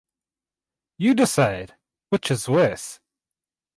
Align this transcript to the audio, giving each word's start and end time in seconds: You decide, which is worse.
You 0.97 1.13
decide, 1.13 1.75
which 2.09 2.31
is 2.31 2.49
worse. 2.49 2.99